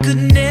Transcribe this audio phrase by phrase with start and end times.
[0.00, 0.47] Could never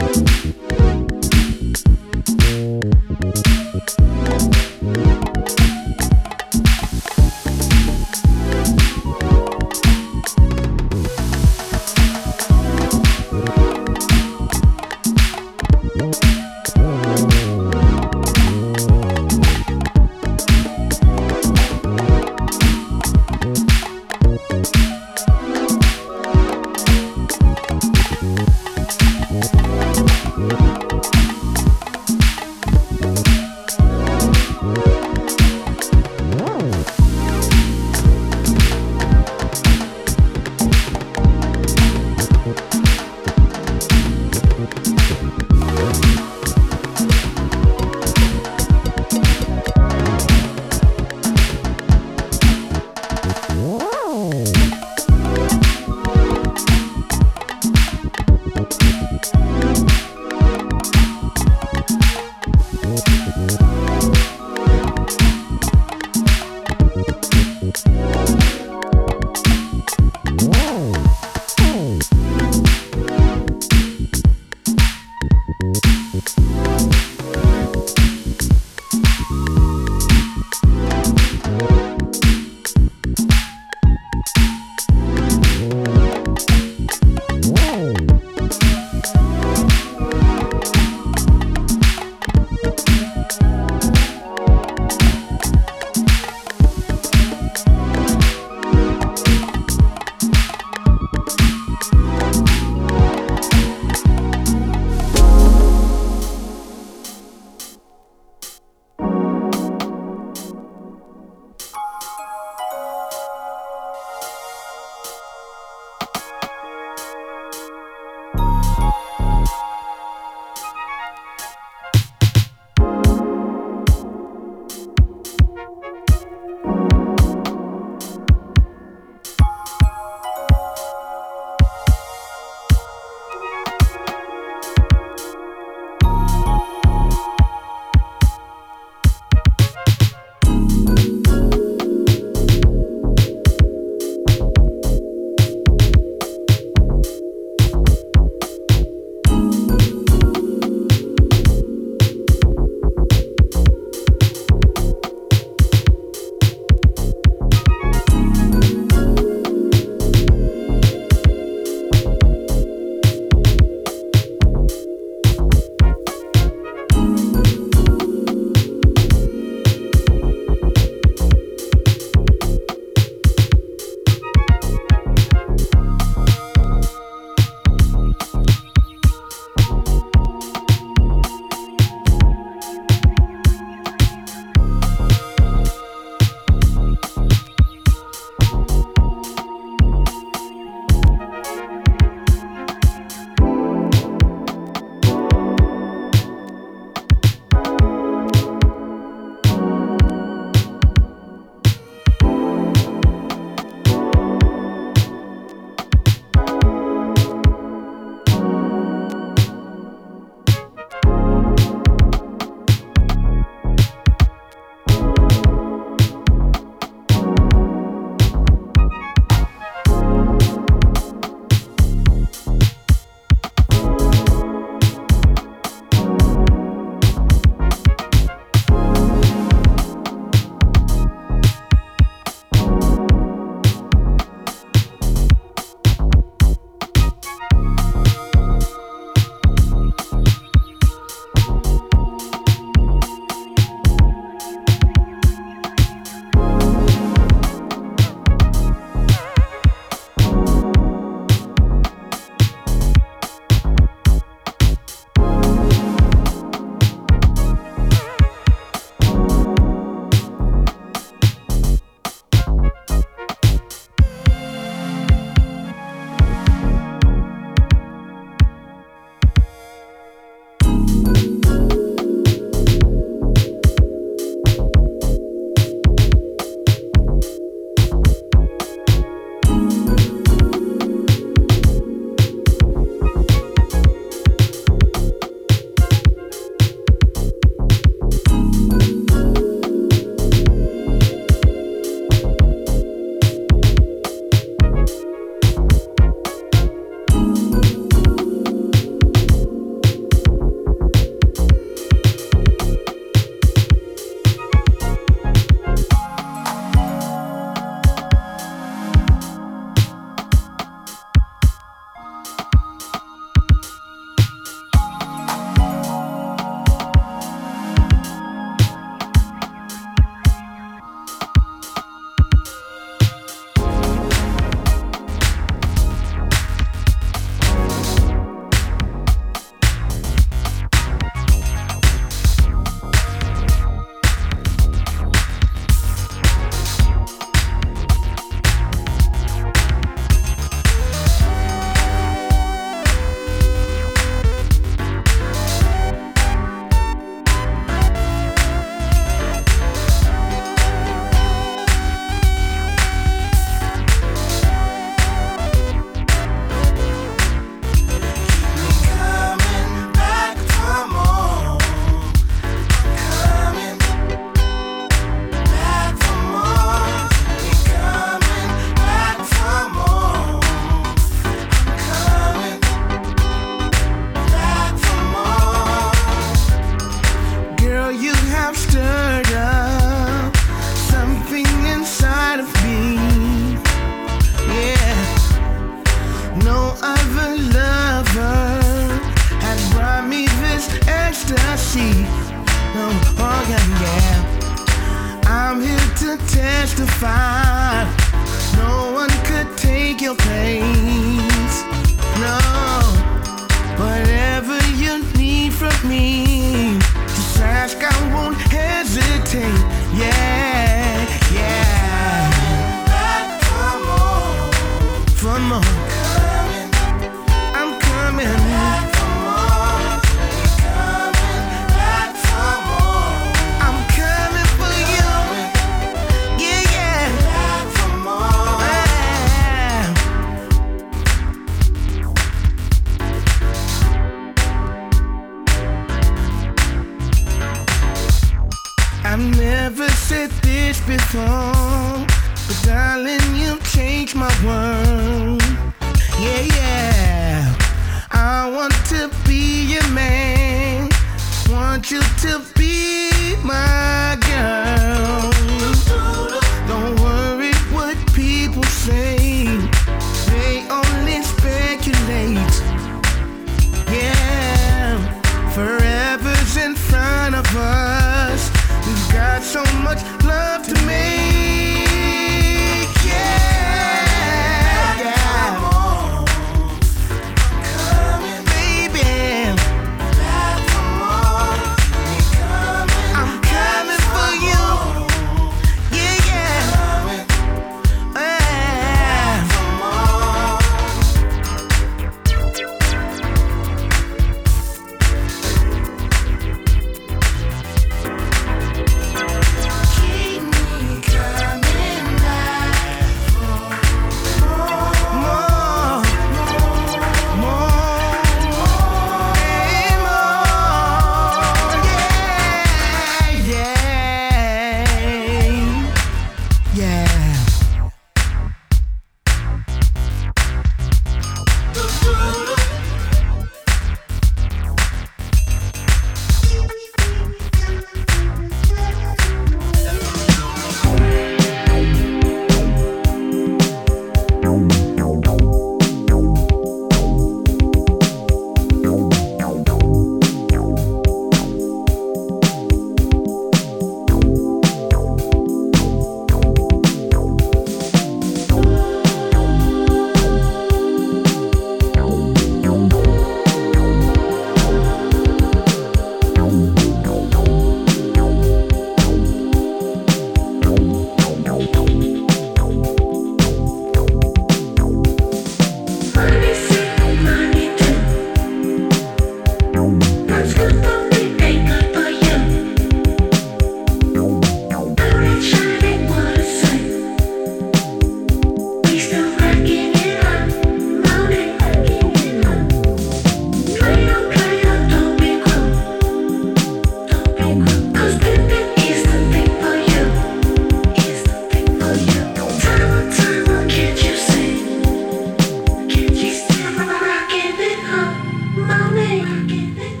[599.31, 599.61] mommy?
[599.71, 600.00] Rocking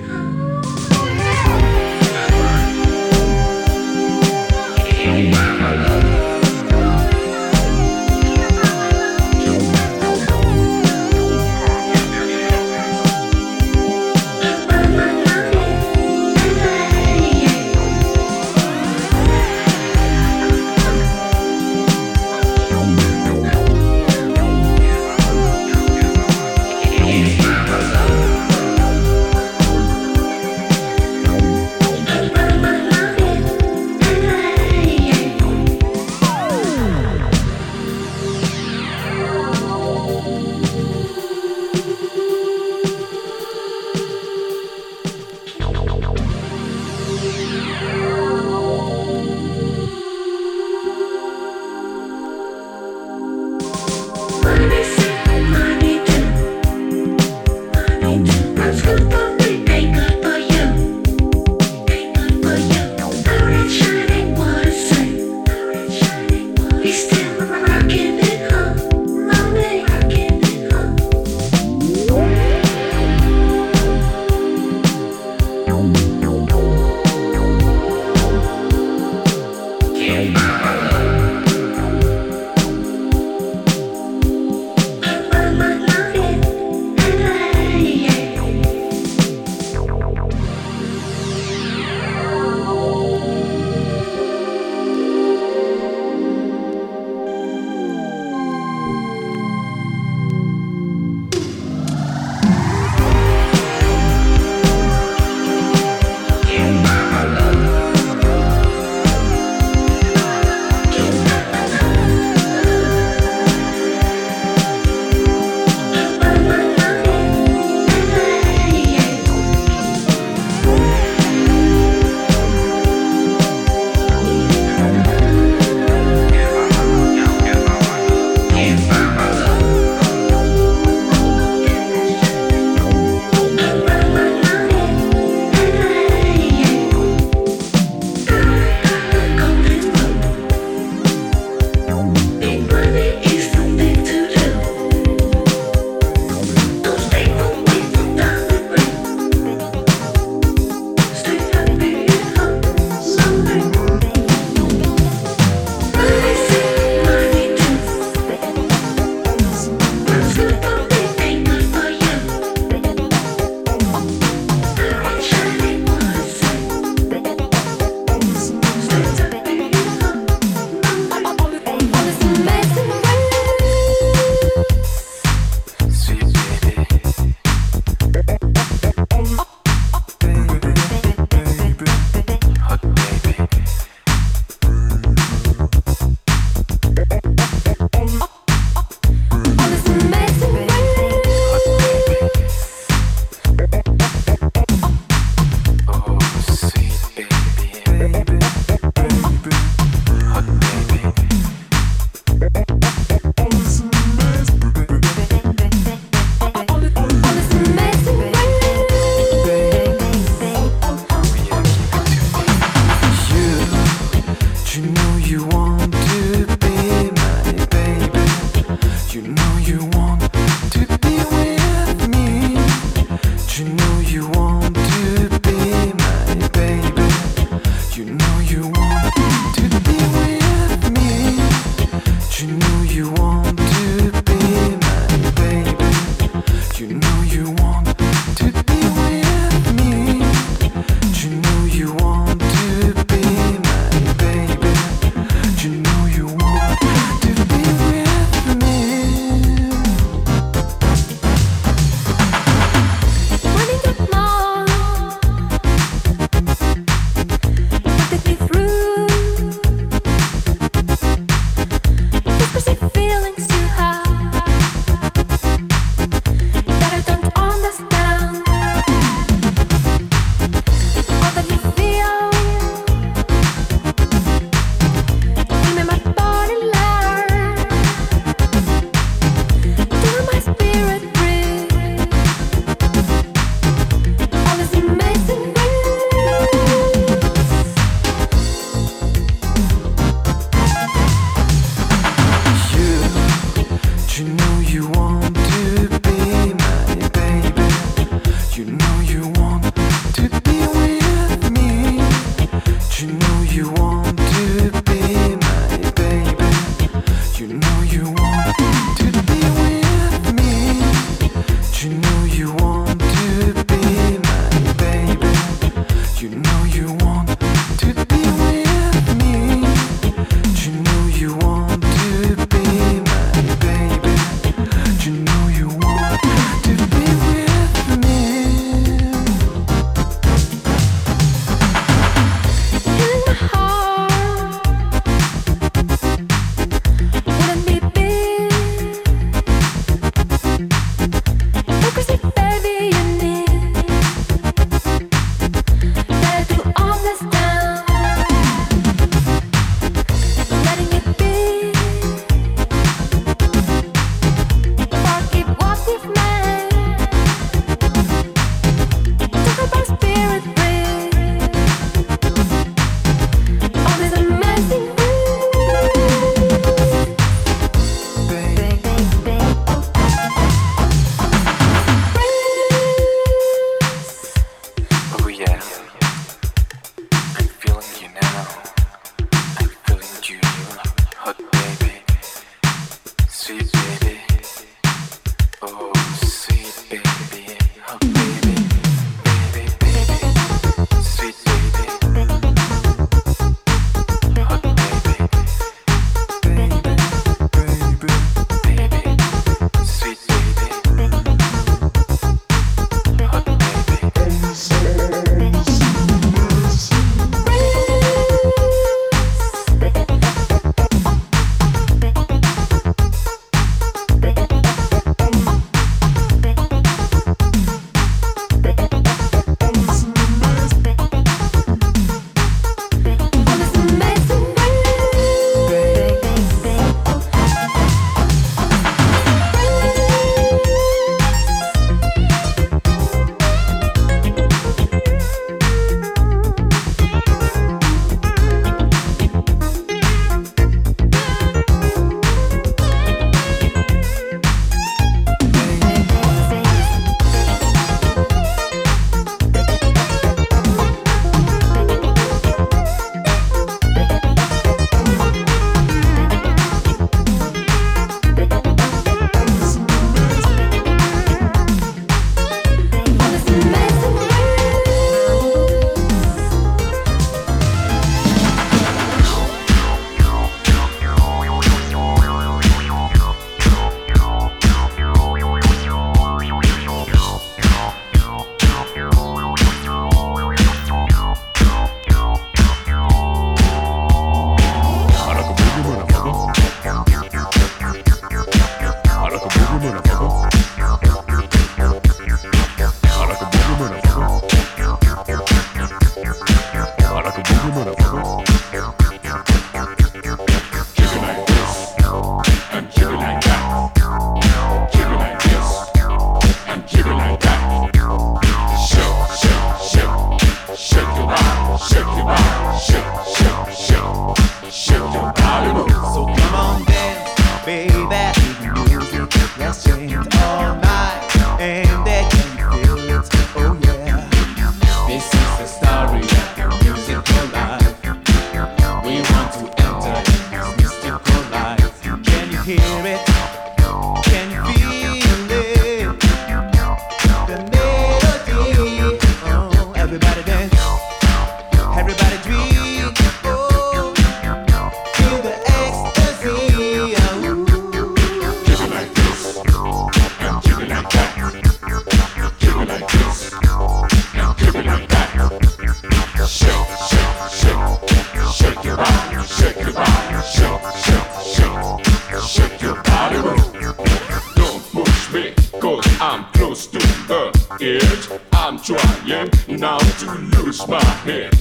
[568.83, 571.53] trying now to lose my head.